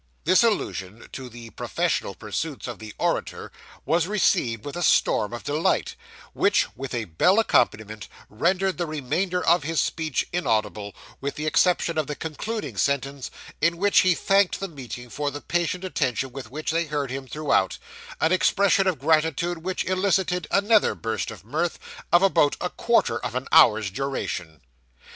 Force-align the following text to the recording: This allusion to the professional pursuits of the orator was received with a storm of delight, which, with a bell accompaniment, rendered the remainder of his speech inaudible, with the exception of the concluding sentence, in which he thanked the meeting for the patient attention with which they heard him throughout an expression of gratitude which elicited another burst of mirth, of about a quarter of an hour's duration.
This 0.23 0.41
allusion 0.43 1.07
to 1.11 1.29
the 1.29 1.51
professional 1.51 2.15
pursuits 2.15 2.67
of 2.67 2.79
the 2.79 2.91
orator 2.97 3.51
was 3.85 4.07
received 4.07 4.65
with 4.65 4.75
a 4.75 4.81
storm 4.81 5.31
of 5.31 5.43
delight, 5.43 5.93
which, 6.33 6.65
with 6.75 6.95
a 6.95 7.05
bell 7.05 7.37
accompaniment, 7.37 8.07
rendered 8.27 8.79
the 8.79 8.87
remainder 8.87 9.45
of 9.45 9.61
his 9.61 9.79
speech 9.79 10.25
inaudible, 10.33 10.95
with 11.19 11.35
the 11.35 11.45
exception 11.45 11.99
of 11.99 12.07
the 12.07 12.15
concluding 12.15 12.77
sentence, 12.77 13.29
in 13.61 13.77
which 13.77 13.99
he 13.99 14.15
thanked 14.15 14.59
the 14.59 14.67
meeting 14.67 15.07
for 15.11 15.29
the 15.29 15.39
patient 15.39 15.83
attention 15.83 16.31
with 16.31 16.49
which 16.49 16.71
they 16.71 16.85
heard 16.87 17.11
him 17.11 17.27
throughout 17.27 17.77
an 18.19 18.31
expression 18.31 18.87
of 18.87 18.97
gratitude 18.97 19.59
which 19.59 19.85
elicited 19.85 20.47
another 20.49 20.95
burst 20.95 21.29
of 21.29 21.45
mirth, 21.45 21.77
of 22.11 22.23
about 22.23 22.55
a 22.59 22.71
quarter 22.71 23.19
of 23.19 23.35
an 23.35 23.47
hour's 23.51 23.91
duration. 23.91 24.61